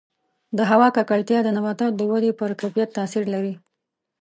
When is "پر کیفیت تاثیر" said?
2.39-3.23